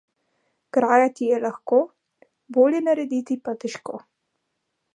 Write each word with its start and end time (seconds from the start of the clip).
Grajati 0.77 1.27
je 1.31 1.37
lahko, 1.43 1.81
bolje 2.57 2.81
narediti 2.89 3.37
pa 3.49 3.55
težko. 3.65 4.01